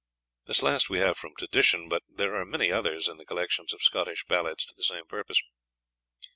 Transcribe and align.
This 0.47 0.63
last 0.63 0.89
we 0.89 0.97
have 0.97 1.15
from 1.15 1.35
tradition, 1.37 1.87
but 1.87 2.01
there 2.09 2.33
are 2.33 2.43
many 2.43 2.71
others 2.71 3.07
in 3.07 3.17
the 3.17 3.23
collections 3.27 3.71
of 3.71 3.83
Scottish 3.83 4.25
Ballads 4.25 4.65
to 4.65 4.73
the 4.75 4.83
same 4.83 5.05
purpose. 5.05 5.39